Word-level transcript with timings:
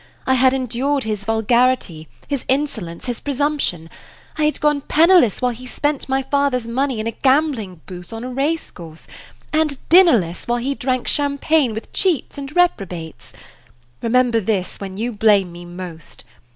I 0.25 0.33
had 0.33 0.51
endured 0.51 1.03
his 1.03 1.25
vulgarity, 1.25 2.07
his 2.27 2.43
insolence, 2.47 3.05
his 3.05 3.19
presumption; 3.19 3.87
I 4.35 4.45
had 4.45 4.59
gone 4.59 4.81
penniless 4.81 5.43
while 5.43 5.51
he 5.51 5.67
spent 5.67 6.09
my 6.09 6.23
father's 6.23 6.67
money 6.67 6.99
in 6.99 7.05
a 7.05 7.11
gambling 7.11 7.81
booth 7.85 8.11
on 8.11 8.23
a 8.23 8.29
race 8.33 8.71
course, 8.71 9.05
and 9.53 9.77
dinnerless 9.89 10.47
while 10.47 10.57
he 10.57 10.73
drank 10.73 11.07
Champagne 11.07 11.75
with 11.75 11.93
cheats 11.93 12.39
and 12.39 12.55
reprobates. 12.55 13.31
Remember 14.01 14.39
this 14.39 14.79
when 14.79 14.97
you 14.97 15.11
blame 15.11 15.51
me 15.51 15.65
most. 15.65 16.23